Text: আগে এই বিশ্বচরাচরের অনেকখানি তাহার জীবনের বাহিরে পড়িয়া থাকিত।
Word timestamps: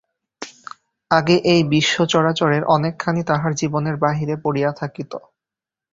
আগে 1.11 1.35
এই 1.45 1.61
বিশ্বচরাচরের 1.71 2.63
অনেকখানি 2.67 3.21
তাহার 3.23 3.51
জীবনের 3.53 3.95
বাহিরে 3.97 4.35
পড়িয়া 4.43 4.71
থাকিত। 4.71 5.11